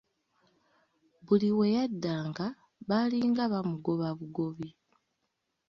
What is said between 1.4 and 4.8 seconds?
we yaddanga baalinga bamugoba bugobi.